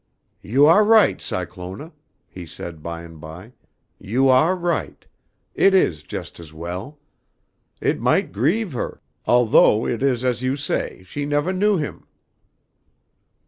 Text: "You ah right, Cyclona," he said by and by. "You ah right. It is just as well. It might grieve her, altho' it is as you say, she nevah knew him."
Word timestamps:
"You 0.41 0.65
ah 0.65 0.79
right, 0.79 1.21
Cyclona," 1.21 1.93
he 2.27 2.47
said 2.47 2.81
by 2.81 3.03
and 3.03 3.21
by. 3.21 3.53
"You 3.99 4.29
ah 4.29 4.47
right. 4.49 5.05
It 5.53 5.75
is 5.75 6.01
just 6.01 6.39
as 6.39 6.51
well. 6.51 6.97
It 7.79 8.01
might 8.01 8.31
grieve 8.31 8.73
her, 8.73 8.99
altho' 9.27 9.85
it 9.85 10.01
is 10.01 10.25
as 10.25 10.41
you 10.41 10.55
say, 10.55 11.03
she 11.03 11.27
nevah 11.27 11.51
knew 11.53 11.77
him." 11.77 12.07